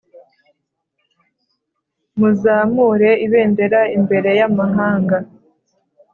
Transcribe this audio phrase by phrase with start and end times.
[2.17, 5.17] muzamure ibendera imbere y’amahanga.